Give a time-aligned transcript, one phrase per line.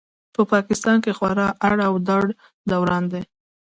[0.33, 2.25] په پاکستان کې خورا اړ و دوړ
[2.71, 3.21] روان دی.